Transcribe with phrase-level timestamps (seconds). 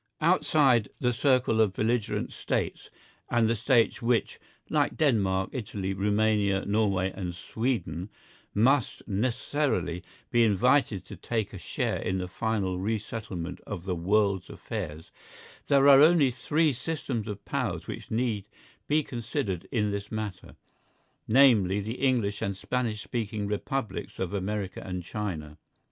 [0.19, 2.89] Outside the circle of belligerent States,
[3.29, 8.09] and the States which, like Denmark, Italy, Rumania, Norway and Sweden,
[8.55, 13.93] must necessarily be invited to take a share in the final re settlement of the
[13.93, 15.11] world's affairs,
[15.67, 18.45] there are only three systems of Powers which need
[18.87, 20.55] be considered in this matter,
[21.27, 25.59] namely, the English and Spanish speaking Republics of America and China.